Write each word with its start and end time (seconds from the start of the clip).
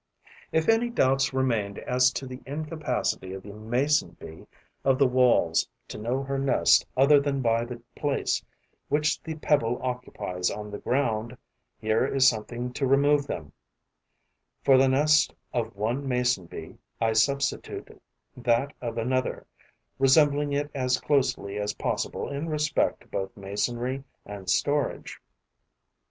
If 0.51 0.67
any 0.67 0.89
doubts 0.89 1.31
remained 1.31 1.77
as 1.77 2.09
to 2.13 2.25
the 2.25 2.41
incapacity 2.47 3.33
of 3.35 3.43
the 3.43 3.53
Mason 3.53 4.17
bee 4.19 4.47
of 4.83 4.97
the 4.97 5.05
Walls 5.05 5.69
to 5.89 5.99
know 5.99 6.23
her 6.23 6.39
nest 6.39 6.87
other 6.97 7.19
than 7.19 7.43
by 7.43 7.65
the 7.65 7.83
place 7.95 8.43
which 8.89 9.21
the 9.21 9.35
pebble 9.35 9.79
occupies 9.83 10.49
on 10.49 10.71
the 10.71 10.79
ground, 10.79 11.37
here 11.77 12.03
is 12.03 12.27
something 12.27 12.73
to 12.73 12.87
remove 12.87 13.27
them: 13.27 13.51
for 14.63 14.75
the 14.75 14.89
nest 14.89 15.35
of 15.53 15.75
one 15.75 16.07
Mason 16.07 16.47
bee, 16.47 16.79
I 16.99 17.13
substitute 17.13 18.01
that 18.35 18.73
of 18.81 18.97
another, 18.97 19.45
resembling 19.99 20.51
it 20.51 20.71
as 20.73 20.99
closely 20.99 21.59
as 21.59 21.75
possible 21.75 22.27
in 22.27 22.49
respect 22.49 23.01
to 23.01 23.07
both 23.07 23.37
masonry 23.37 24.03
and 24.25 24.49
storage. 24.49 25.21